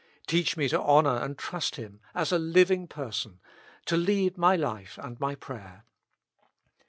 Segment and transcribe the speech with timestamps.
[0.25, 3.39] Teach me to honor and trust Him, as a living Person,
[3.85, 5.85] to lead my life and my prayer.